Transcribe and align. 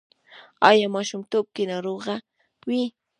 ایا 0.69 0.87
ماشومتوب 0.95 1.45
کې 1.55 1.63
ناروغه 1.71 2.15
وئ؟ 2.67 2.83